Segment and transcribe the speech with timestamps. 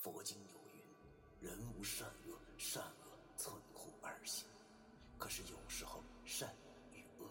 [0.00, 0.82] 佛经有云
[1.46, 4.46] ：“人无善恶，善恶存乎二心。”
[5.18, 6.56] 可是有时候，善
[6.94, 7.28] 与恶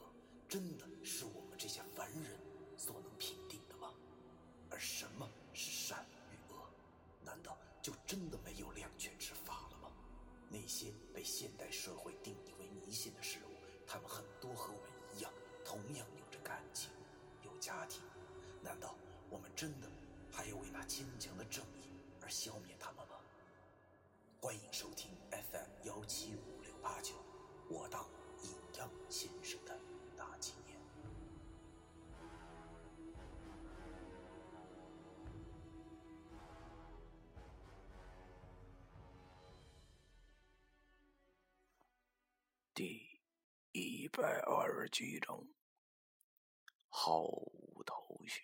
[0.47, 2.39] 真的是我们这些凡人
[2.77, 3.91] 所能评定的吗？
[4.69, 6.69] 而什么是善与恶？
[7.25, 9.91] 难道就真的没有两全之法了吗？
[10.47, 13.48] 那些被现代社会定义为迷信的事物，
[42.79, 43.19] 第
[43.73, 45.37] 一百二十七章，
[46.87, 48.41] 毫无头绪。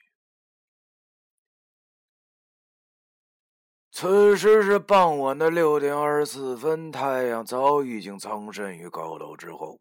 [3.94, 9.80] 此时是傍晚的六点二十四分，太阳早已经藏身于高楼之后，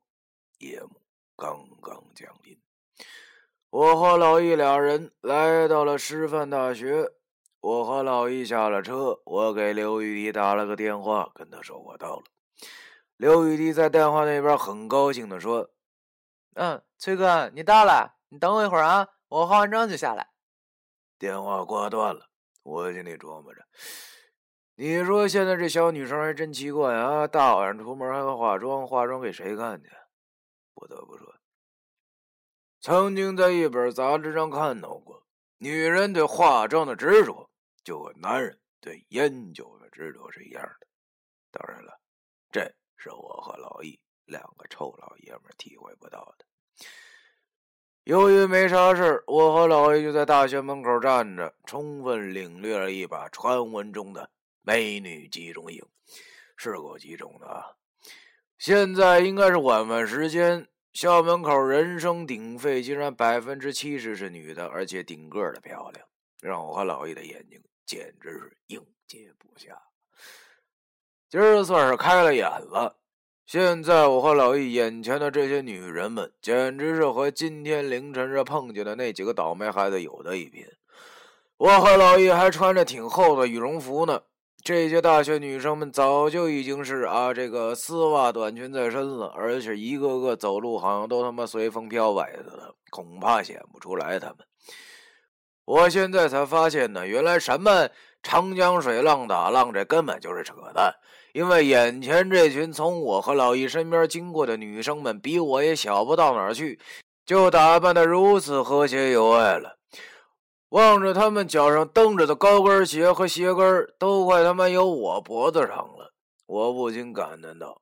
[0.59, 1.03] 夜幕
[1.35, 2.57] 刚刚降临。
[3.71, 7.11] 我和老易两人来到了师范大学。
[7.59, 12.25] 我和老易下了车，我给刘玉迪打了个电话，跟他说我到了。
[13.17, 15.71] 刘雨迪在电话那边很高兴的说
[16.55, 20.29] ：“嗯，崔哥，你到了，你等我一会儿啊，我化完妆就下来。”
[21.19, 22.31] 电话挂断了。
[22.65, 23.63] 我心里琢磨着，
[24.77, 27.27] 你说现在这小女生还真奇怪啊！
[27.29, 29.91] 大晚上出门还要化妆，化妆给谁看去？
[30.73, 31.35] 不得不说，
[32.81, 35.27] 曾经在一本杂志上看到过，
[35.59, 37.51] 女人对化妆的执着，
[37.85, 40.87] 就和男人对烟酒的执着是一样的。
[41.51, 42.01] 当然了，
[42.51, 46.45] 这是我和老易两个臭老爷们体会不到的。
[48.05, 55.83] 由于没啥事我和老易就在大学门口站着，充分领略了一把传闻中的美女集中营，
[56.57, 57.77] 是够集中的啊！
[58.59, 66.07] 现在应该是晚饭时间，校门口人声鼎沸，竟然百分之七十是女的，而且顶个的漂亮，
[66.41, 69.75] 让我和老易的眼睛简直是应接不暇。
[71.35, 72.95] 今儿算是开了眼了。
[73.45, 80.65] 现在我和老易眼前的这些女人们，简直是和今天凌晨这碰见的那几个倒霉孩子有的一拼。
[81.57, 84.23] 我和老易还穿着挺厚的羽绒服呢，
[84.63, 94.37] 这些大学女生们早就已经是啊，这个丝袜短裙在身了，而且一个个走路好像都他妈随风飘摆似的，恐怕显不出来她们。
[95.65, 97.89] 我现在才发现呢，原来什么
[98.23, 100.95] 长江水浪打浪，这根本就是扯淡。
[101.35, 106.79] 因为眼前这群从我和老易身边经过的女生们，比我也小不到哪儿去，
[107.27, 109.77] 就打扮得如此和谐有爱了。
[110.69, 116.13] 望着他们脚上蹬着的高跟鞋和鞋跟都快他妈有我脖子上了，
[116.47, 117.81] 我不禁感叹道：“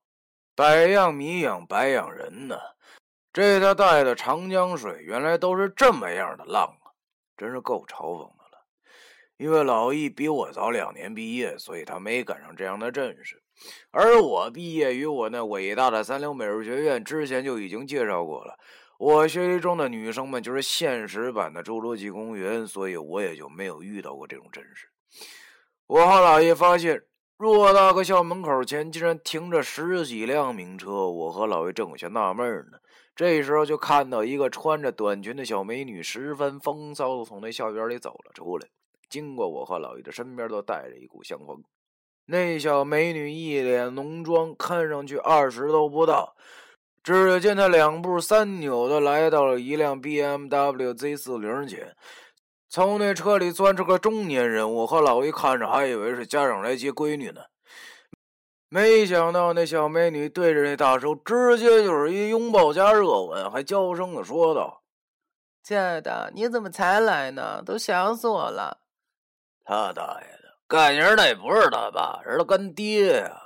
[0.56, 2.58] 百样米养百样人呢，
[3.34, 6.88] 这他带的长江水原来都是这么样的浪啊，
[7.36, 8.41] 真是够嘲讽的。”
[9.42, 13.42] 因为老易比我早两年毕业，所以他没赶上这样的阵势。
[13.91, 18.56] 而我毕业于我那伟大的三流美术学院，之前就已经介绍过了。
[19.00, 24.86] 我学习中的女生们就是现实版的《侏罗纪公园》，所以我也就没有遇到过这种阵势。
[25.88, 27.02] 我和老易发现，
[27.36, 31.08] 偌大个校门口前竟然停着十几辆名车。
[31.08, 32.78] 我和老易正有些纳闷呢，
[33.16, 38.69] 这时候就看到一个穿着短裙的小美女，十分风骚的从那校园里走了出来。
[39.12, 41.62] 经过我和老易的身边，都带着一股香风。
[42.25, 46.34] 那小美女一脸浓妆，看上去二十都不到。
[47.03, 51.95] 只见她两步三扭的来到了一辆 BMW Z 四零前，
[52.71, 54.73] 从那车里钻出个中年人。
[54.73, 57.43] 我和老易看着，还以为是家长来接闺女呢。
[58.71, 64.83] 没想到那小美女对着那大叔，直接就是一拥抱加热吻，还娇声的说道
[65.62, 67.62] ：“亲爱的，你怎么才来呢？
[67.62, 68.79] 都想死我了。”
[69.72, 73.42] 他大爷的，干爷那不是他爸，是他干爹呀！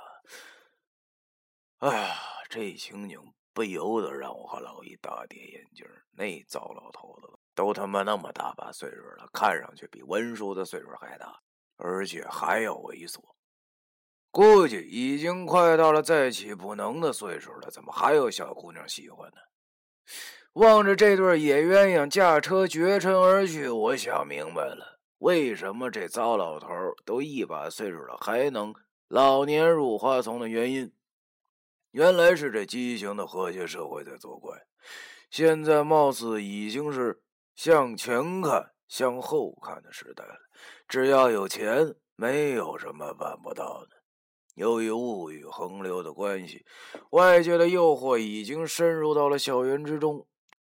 [1.77, 2.15] 哎呀，
[2.49, 3.17] 这情景
[3.53, 5.87] 不由得让我和老易大跌眼镜。
[6.11, 11.39] 那糟老头子都他妈那么大把岁数了，看上去比文叔的岁数还大，
[11.77, 13.21] 而且还要猥琐，
[14.29, 17.71] 估计已经快到了再起不能的岁数了。
[17.71, 19.37] 怎么还有小姑娘喜欢呢？
[20.53, 24.96] 望着这对野鸳鸯驾车绝尘而去，我想明白了。
[25.19, 26.67] 为什么这糟老头
[27.03, 28.73] 都一把岁数了还能
[29.07, 30.91] 老年入花丛的原因？
[31.91, 34.55] 原来是这畸形的和谐社会在作怪。
[35.31, 37.21] 现在貌似已经是
[37.55, 40.35] 向前看、向后看的时代了。
[40.87, 43.97] 只要有钱，没有什么办不到的。
[44.53, 46.65] 由于物欲横流的关系，
[47.11, 50.27] 外界的诱惑已经深入到了校园之中，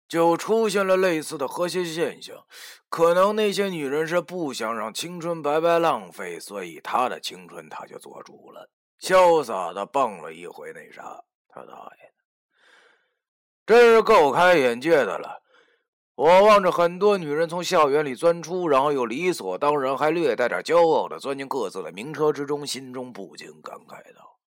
[0.09, 2.45] 就出现了类似的和谐现象。
[2.89, 8.71] 可能那些女人是不想让青春白白浪费，所以她的青春她就做主了，
[9.01, 11.23] 潇洒的蹦了一回那啥。
[11.51, 12.15] 他大爷的，
[13.67, 15.43] 真是够开眼界的了。
[16.15, 24.39] 我望着很多女人从校园里钻出，然后又理所当然，还略带点骄傲的钻进各自的名车之中，心中不禁感慨道：“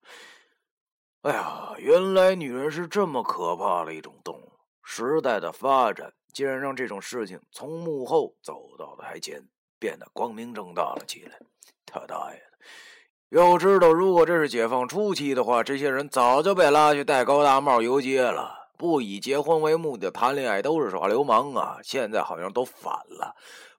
[1.24, 4.51] 哎呀，原来女人是这么可怕的一种动物！
[4.94, 9.42] 时代的发展竟然让这种事情从幕后走到台前，
[9.80, 11.40] 变得光明正大了起来。
[11.86, 13.40] 他大爷的！
[13.42, 21.78] 要知道，如果这是解放初期的话，这些人早就被拉去戴高大帽游街了。”不以结婚为目的谈恋爱都是耍流氓啊！
[21.84, 23.34] 现在好像都反了，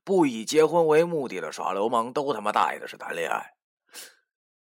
[0.05, 3.53] 不以结婚为目的的耍流氓都他妈大爷的是谈恋爱。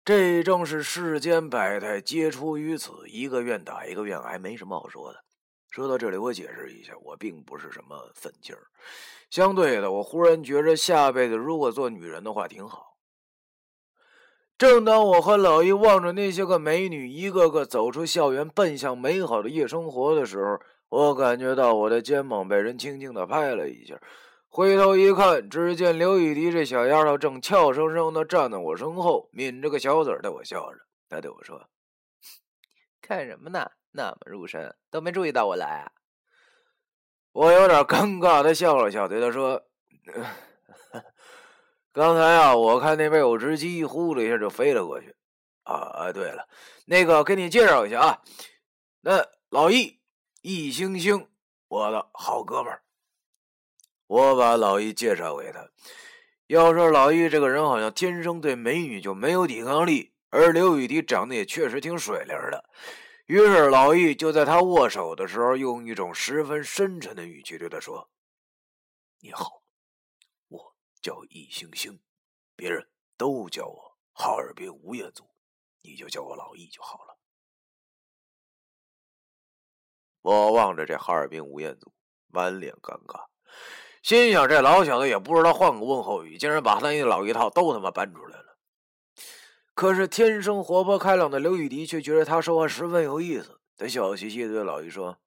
[0.04, 5.25] 这正是世间百态皆出于此，一个愿打一个愿挨，没什么好说的。
[5.76, 8.62] 说到这里，我解释一下，我并不是什么愤青儿。
[9.28, 12.96] 相对的，我忽然觉着下辈子如果做女人的话挺好。
[14.56, 20.58] 正当我和老易望着那些个美女一个个走出校园，奔向美好的夜生活的时候，
[20.88, 24.00] 我感觉到我的肩膀被人轻轻的拍了一下。
[24.48, 30.78] 回头一看，只见刘雨迪这小丫头正俏生生的站在我身后，抿着个小嘴对我笑着。
[31.10, 31.68] 她对我说
[33.02, 33.72] ：“看什么呢？
[33.96, 35.90] 那么入神，都没注意到我来啊？”
[37.32, 39.62] 我有点尴尬的笑了笑，对他说。
[41.92, 45.16] 刚才啊，我看那边有只鸡，呼的一下就飞了过去。
[45.62, 46.46] 啊，对了，
[46.84, 48.22] 那个给你介绍一下啊，
[49.00, 49.98] 那老易，
[50.42, 51.28] 易星星，
[51.68, 52.82] 我的好哥们儿。
[54.06, 55.70] 我把老易介绍给他。
[56.46, 62.64] 要说老易这个人，好像天生对美女就没有抵抗力，而刘雨迪长得也确实挺水灵的。
[63.26, 68.08] 于是老易就在他握手的时候，用一种十分深沉的语气对他说
[69.20, 69.62] ：“你好。”
[70.48, 72.00] 我叫易星星，
[72.54, 75.28] 别人都叫我哈尔滨吴彦祖，
[75.82, 77.18] 你就叫我老易就好了。
[80.22, 81.92] 我望着这哈尔滨吴彦祖，
[82.28, 83.26] 满脸尴尬，
[84.02, 88.45] 心想这老小子也不知道换个问候语，竟然把他那老一套都他妈搬出来了。
[89.76, 95.18] 可是天生活泼开朗的刘雨迪却觉得他说话十分有意思，他笑嘻嘻的对老易说：“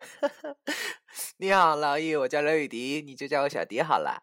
[1.36, 4.22] 你好，老易，我叫刘雨迪，你就叫我小迪好了。”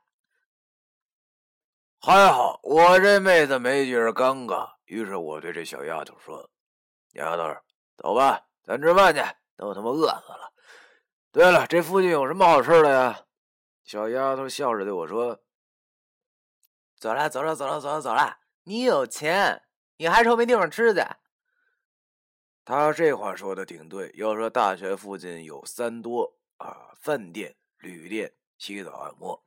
[2.02, 6.50] 还好，我这妹子没觉着尴尬，于是我对这小丫头说
[7.14, 7.44] ：“丫头，
[7.98, 9.22] 走吧，咱吃饭去，
[9.56, 10.52] 都他妈饿死了。
[11.32, 13.26] 对了，这附近有什么好吃的呀？”
[13.86, 15.40] 小丫头笑着对我说
[16.98, 18.40] ：“走了，走了，走了，走了，走了。
[18.68, 19.62] 你有钱，
[19.98, 21.02] 你还愁没地方吃去？”
[22.66, 24.12] 他这话说的挺对。
[24.16, 29.44] 要说大学附近有三多啊，饭店、旅店、洗澡按摩。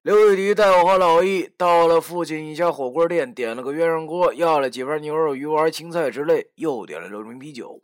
[0.00, 7.82] 刘雨迪带我和老易到了附近一家火锅店，点了个鸳鸯锅，要了几盘牛肉、鱼丸、青菜之类，又点了六瓶啤酒。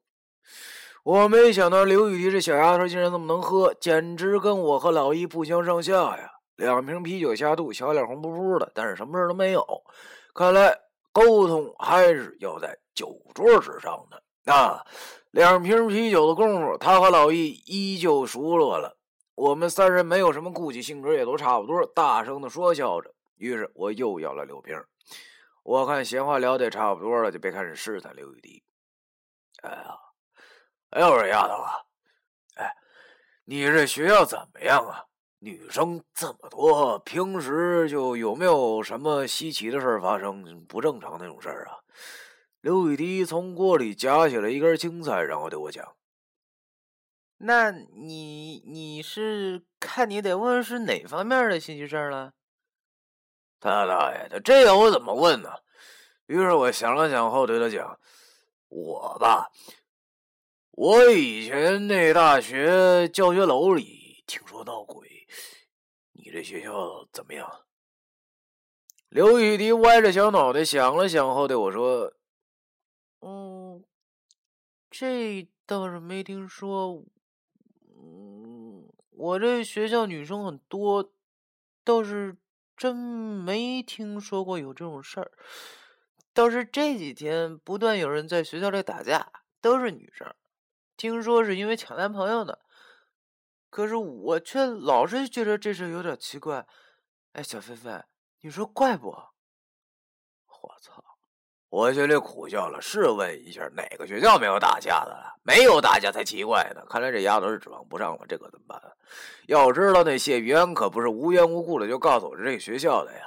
[1.02, 6.30] 我没想到刘雨迪这小丫头竟然这么能喝，简直跟我和老易不相上下呀！
[6.54, 9.66] 两瓶啤酒下肚，小脸红扑扑的，但是什么事都没有。
[10.34, 10.78] 看来
[11.12, 14.22] 沟通还是要在酒桌之上的。
[14.52, 14.84] 啊，
[15.30, 18.98] 两瓶啤酒的功夫，他和老易依旧熟络了。
[19.34, 23.14] 我们三人没有什么顾忌，性格也都差不多，大声的说笑着。
[23.36, 24.82] 于是我又要了六瓶。
[25.62, 28.62] 我看闲话聊得差不多了，就别开始试探刘雨迪。
[29.62, 29.96] 哎呀，
[30.90, 31.72] 哎呦，这丫头啊，
[32.56, 32.74] 哎，
[33.44, 35.04] 你这学校怎么样啊？
[35.44, 40.64] 女生这么多，平时就有没有什么稀奇的事发生？
[40.66, 41.82] 不正常那种事儿啊？
[42.60, 45.96] 刘雨迪从锅里夹起了一根青菜，然后对我讲。
[47.38, 52.34] 那你你是看你得问是哪方面的稀奇事儿了？
[53.58, 55.50] 他大爷的，这个我怎么问呢？
[56.26, 57.98] 于是我想了想后，对他讲
[58.70, 59.50] ：“我吧，
[60.70, 65.08] 我以前那大学教学楼里听说闹鬼，
[66.32, 67.66] 这学校怎么样？”
[69.08, 72.14] 刘雨迪歪着小脑袋想了想后，对我说
[73.20, 73.84] ：“嗯，
[74.90, 77.04] 这倒是没听说。”
[77.94, 81.12] 嗯，我这学校女生很多，
[81.84, 82.36] 倒是
[82.76, 85.30] 真没听说过有这种事儿。
[86.32, 90.34] 倒是这几天不断有人在学校里打架，都是女生，
[90.96, 92.58] 听说是因为抢男朋友呢。
[93.72, 96.66] 可是我却老是觉得这事有点奇怪。
[97.32, 97.90] 哎，小菲菲，
[98.42, 99.08] 你说怪不？
[99.08, 101.02] 我操！
[101.70, 102.82] 我心里苦笑了。
[102.82, 105.16] 试问一下，哪个学校没有打架的？
[105.42, 106.84] 没有打架才奇怪呢。
[106.86, 108.78] 看来这丫头是指望不上了，这可怎么办？
[109.46, 113.20] 要知道，那谢云可不是无缘无故的就告诉我这个学校的呀。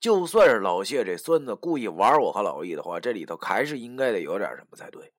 [0.00, 5.12] 就算是老谢这孙子故意玩我和老易的话，这里头还是应该得有点什么才对。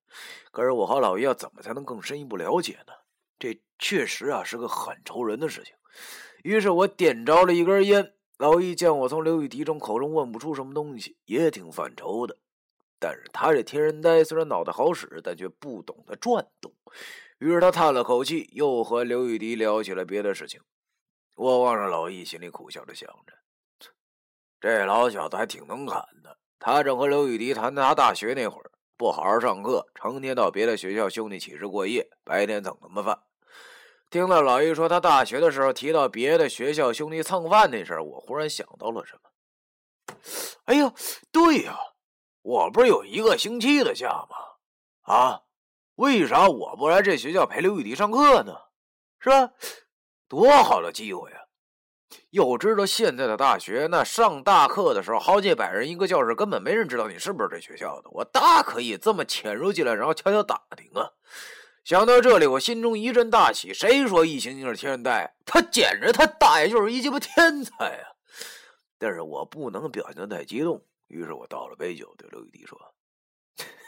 [0.52, 2.94] 可是我和老易要怎么才能更深一步了解呢？
[3.44, 5.76] 这确实啊是个很愁人的事情。
[6.44, 8.14] 于是我点着了一根烟。
[8.38, 12.38] 老易见我从刘雨迪中口中问不出什么东西，也挺犯愁的。
[13.00, 16.74] 但是他这天人呆虽然脑袋好使，但却不懂得转动。
[17.40, 20.62] 于是他叹了口气，又和刘雨迪聊起了别的事情。
[21.36, 23.90] 我望着老易，心里苦笑着想着。
[24.62, 26.38] 这老小子还挺能侃的。
[26.60, 33.20] 他正和刘雨迪谈他大学那会儿，不好好上课，成天到别的学校兄弟寝室过夜，白天蹭他们饭。
[34.14, 40.16] 听到老易说他大学的时候提到别的学校兄弟蹭饭那事儿，我忽然想到了什么。
[40.66, 40.94] 哎呀，
[41.32, 41.76] 对呀，
[42.44, 45.16] 我不是有一个星期的假吗？
[45.16, 45.42] 啊，
[45.96, 48.56] 为啥我不来这学校陪刘雨迪上课呢？
[49.20, 49.50] 是吧？
[50.28, 51.38] 多好的机会呀！
[52.30, 58.12] 要知道现在的大学，那上大课的时候，好几百人一个教室，根本没人知道你是不是这学校的。
[58.12, 61.10] 我大可以这么潜入进来，然后悄悄打听啊。
[61.84, 63.74] 想到这里，我心中一阵大喜。
[63.74, 65.36] 谁说易星星是天人呆？
[65.46, 68.16] 他简直他大爷就是一鸡巴天才啊！
[68.98, 72.80] 但是我不能表现的太激动，于是我倒了杯酒，对刘雨迪说：“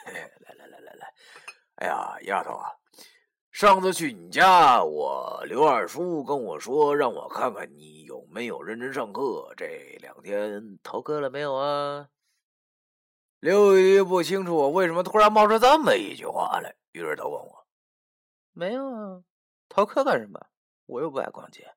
[0.06, 1.14] 来来来来来，
[1.76, 2.68] 哎呀，丫头啊。”
[3.54, 9.54] 上次去你家，我刘二叔跟我说，让我看看你有没有认真上课。
[9.56, 12.10] 这两天逃课了没有啊？
[13.40, 17.65] 刘雨不清楚我为什么突然冒出这么一句话来，于是他问我
[18.58, 19.22] ：“没有啊，
[19.68, 20.40] 逃课干什么？
[20.86, 21.74] 我又不爱逛街。”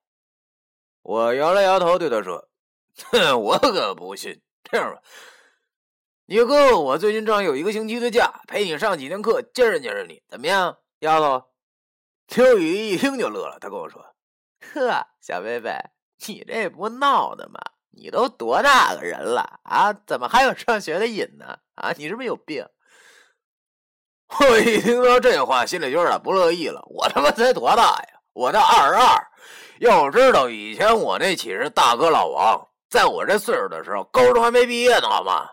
[1.03, 2.47] 我摇了摇头，对他说
[3.11, 4.41] ：“哼，我可不信。
[4.63, 5.01] 这样吧，
[6.25, 11.49] 你哥我最近正好有一个星期的假，陪你上几天课，见识见识你，怎么样，丫头？”
[12.27, 14.15] 秋雨一听就乐了，他跟我说
[14.73, 15.75] ：“呵，小贝贝，
[16.27, 17.59] 你这不闹的吗？
[17.91, 19.91] 你都多大个人了啊？
[19.91, 21.59] 怎么还有上学的瘾呢？
[21.75, 22.65] 啊，你是不是有病？”
[24.47, 26.81] 我一听到这话，心里有点不乐意了。
[26.87, 28.21] 我他妈才多大呀？
[28.33, 29.27] 我才二十二。
[29.79, 35.49] 要知道以前我那寝室大哥老王，在我这岁数的时候，高中还没毕业呢，好吗？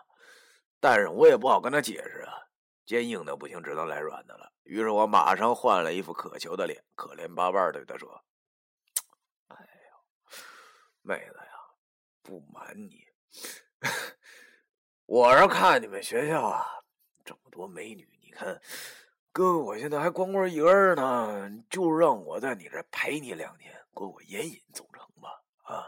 [0.79, 2.33] 但是我也不好跟他解释啊，
[2.85, 4.51] 坚硬的不行，只能来软的了。
[4.63, 8.21] 于是我马上换了一副渴求的脸，可怜巴巴的对他说
[9.47, 10.37] ：“哎呦，
[11.01, 11.53] 妹子呀，
[12.21, 13.07] 不瞒你，
[15.07, 16.65] 我是看你们学校啊
[17.25, 18.61] 这么多美女，你看
[19.31, 25.29] 哥哥我现在还光棍一根呢，就让我在你这陪你两天，过过眼瘾总成吧？
[25.63, 25.87] 啊，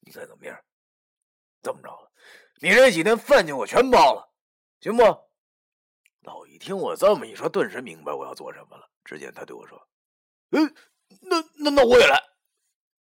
[0.00, 0.60] 你看怎么样？
[1.62, 2.10] 这么着，
[2.60, 4.28] 你这几天饭钱我全包了，
[4.80, 5.04] 行不？”
[6.22, 8.90] 老一听我这么一说，顿时明白我要做什么了。
[9.04, 9.80] 只见他对我说
[10.50, 10.74] ：“嗯，
[11.20, 12.20] 那那那我也来。”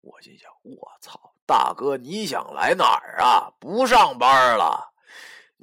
[0.03, 3.55] 我心想：“我操，大哥，你想来哪儿啊？
[3.61, 4.93] 不上班了？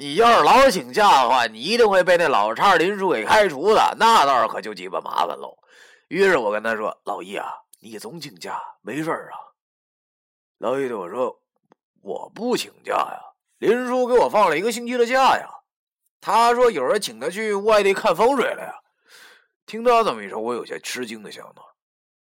[0.01, 3.95] 你要是老请假的话，你一定会被那老叉林叔给开除的。
[3.99, 5.55] 那倒是可就鸡巴麻烦喽。”
[6.09, 9.37] 于是我跟他说：“老易啊，你总请假没事啊？”
[10.57, 11.39] 老易对我说
[12.01, 13.21] ：“我不请假呀，
[13.59, 15.47] 林叔给我放了一个星期的假呀。”
[16.19, 18.73] 他说：“有人请他去外地看风水了呀。”
[19.67, 21.61] 听他这么一说，我有些吃惊的想到：“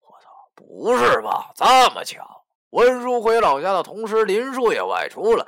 [0.06, 1.52] 我操，不是吧？
[1.56, 5.48] 这么巧，文叔回老家的同时，林叔也外出了，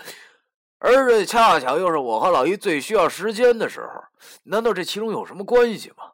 [0.80, 4.04] 而这恰巧又是我和老姨最需要时间的时候。
[4.44, 6.12] 难道这其中有什么关系吗？”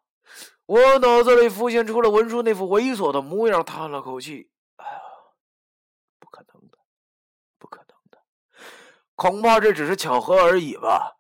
[0.66, 5.02] 我脑子里浮现出了文叔那副猥琐的模样，叹了口气：“哎呀，
[6.20, 6.78] 不可能的，
[7.60, 8.18] 不可能的，
[9.16, 11.18] 恐怕这只是巧合而已吧。”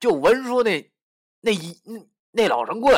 [0.00, 0.92] 就文叔那
[1.40, 2.92] 那一那那老神棍，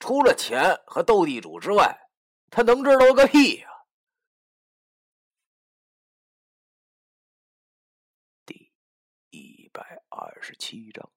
[0.00, 2.08] 除了钱和斗地主之外，
[2.50, 3.68] 他能知道个屁呀！
[10.24, 11.13] 二十七章。